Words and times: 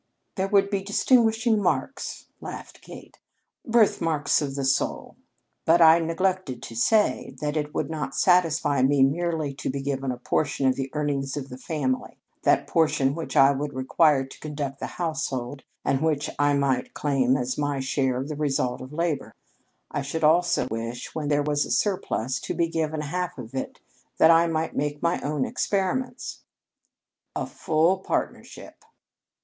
"There 0.33 0.47
would 0.47 0.71
be 0.71 0.81
distinguishing 0.81 1.61
marks," 1.61 2.25
laughed 2.39 2.81
Kate; 2.81 3.19
"birthmarks 3.63 4.41
of 4.41 4.55
the 4.55 4.65
soul. 4.65 5.15
But 5.63 5.79
I 5.79 5.99
neglected 5.99 6.63
to 6.63 6.75
say 6.75 7.35
that 7.39 7.55
it 7.55 7.75
would 7.75 7.91
not 7.91 8.15
satisfy 8.15 8.81
me 8.81 9.03
merely 9.03 9.53
to 9.53 9.69
be 9.69 9.79
given 9.79 10.11
a 10.11 10.17
portion 10.17 10.65
of 10.65 10.73
the 10.75 10.89
earnings 10.93 11.37
of 11.37 11.49
the 11.49 11.57
family 11.59 12.17
that 12.41 12.65
portion 12.65 13.13
which 13.13 13.37
I 13.37 13.51
would 13.51 13.73
require 13.73 14.25
to 14.25 14.39
conduct 14.39 14.79
the 14.79 14.87
household 14.97 15.61
and 15.85 16.01
which 16.01 16.31
I 16.39 16.53
might 16.55 16.95
claim 16.95 17.37
as 17.37 17.55
my 17.59 17.79
share 17.79 18.17
of 18.17 18.27
the 18.27 18.35
result 18.35 18.81
of 18.81 18.91
labor. 18.91 19.35
I 19.91 20.01
should 20.01 20.23
also 20.23 20.67
wish, 20.71 21.13
when 21.13 21.27
there 21.27 21.43
was 21.43 21.63
a 21.63 21.69
surplus, 21.69 22.39
to 22.39 22.55
be 22.55 22.67
given 22.69 23.01
half 23.01 23.37
of 23.37 23.53
it 23.53 23.79
that 24.17 24.31
I 24.31 24.47
might 24.47 24.75
make 24.75 25.03
my 25.03 25.21
own 25.21 25.45
experiments." 25.45 26.39
"A 27.35 27.45
full 27.45 27.99
partnership!" 27.99 28.83